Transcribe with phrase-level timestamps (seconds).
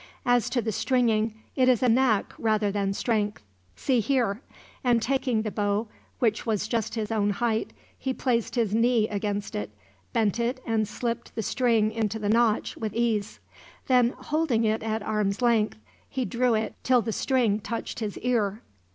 [0.25, 3.43] As to the stringing, it is knack rather than strength.
[3.75, 4.41] See here,"
[4.83, 9.53] and taking the bow, which was just his own height, he placed his knee against
[9.53, 9.69] it,
[10.11, 13.39] bent it and slipped the string into the notch, with ease.
[13.85, 15.77] Then holding it at arms length,
[16.09, 18.63] he drew it till the string touched his ear.